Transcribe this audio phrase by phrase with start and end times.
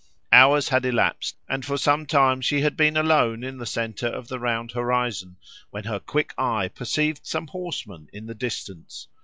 [0.33, 4.29] Hours had elapsed, and for some time she had been alone in the centre of
[4.29, 5.37] the round horizon,
[5.69, 9.09] when her quick eye perceived some horsemen in the distance.